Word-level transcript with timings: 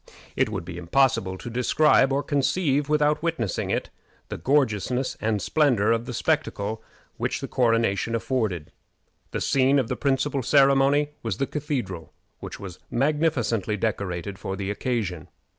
It 0.35 0.49
would 0.49 0.65
be 0.65 0.79
impossible 0.79 1.37
to 1.37 1.49
describe 1.51 2.11
or 2.11 2.23
to 2.23 2.27
conceive, 2.27 2.89
without 2.89 3.21
witnessing 3.21 3.69
it, 3.69 3.91
the 4.29 4.37
gorgeousness 4.39 5.15
and 5.21 5.39
splendor 5.39 5.91
of 5.91 6.07
the 6.07 6.13
spectacle 6.15 6.81
which 7.17 7.39
the 7.39 7.47
coronation 7.47 8.15
afforded. 8.15 8.71
The 9.29 9.41
scene 9.41 9.77
of 9.77 9.89
the 9.89 9.95
principal 9.95 10.41
ceremony 10.41 11.09
was 11.21 11.37
the 11.37 11.45
Cathedral, 11.45 12.13
which 12.39 12.59
was 12.59 12.79
most 12.79 12.91
magnificently 12.99 13.77
decorated 13.77 14.39
for 14.39 14.55
the 14.55 14.71
occasion. 14.71 15.27